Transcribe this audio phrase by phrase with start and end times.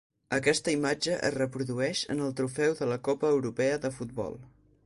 [0.35, 4.43] Aquesta imatge es reprodueix en el trofeu de la Copa Europea de futbol.